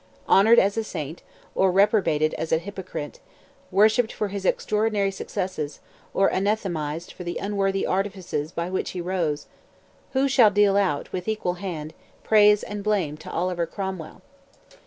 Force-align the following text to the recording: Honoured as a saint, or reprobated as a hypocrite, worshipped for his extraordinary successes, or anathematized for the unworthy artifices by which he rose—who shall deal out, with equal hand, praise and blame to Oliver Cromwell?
Honoured 0.27 0.57
as 0.57 0.77
a 0.77 0.83
saint, 0.83 1.21
or 1.53 1.71
reprobated 1.71 2.33
as 2.33 2.51
a 2.51 2.57
hypocrite, 2.57 3.19
worshipped 3.69 4.11
for 4.11 4.29
his 4.29 4.45
extraordinary 4.45 5.11
successes, 5.11 5.79
or 6.11 6.27
anathematized 6.33 7.11
for 7.13 7.23
the 7.23 7.37
unworthy 7.37 7.85
artifices 7.85 8.51
by 8.51 8.67
which 8.67 8.89
he 8.97 8.99
rose—who 8.99 10.27
shall 10.27 10.49
deal 10.49 10.75
out, 10.75 11.11
with 11.13 11.27
equal 11.27 11.53
hand, 11.61 11.93
praise 12.23 12.63
and 12.63 12.83
blame 12.83 13.15
to 13.17 13.29
Oliver 13.29 13.67
Cromwell? 13.67 14.23